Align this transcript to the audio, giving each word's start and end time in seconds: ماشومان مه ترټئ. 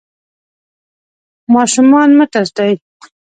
ماشومان 1.53 2.09
مه 2.17 2.25
ترټئ. 2.33 2.73